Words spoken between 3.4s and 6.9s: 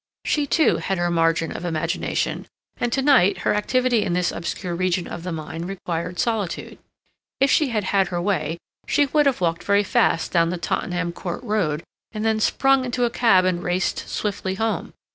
her activity in this obscure region of the mind required solitude.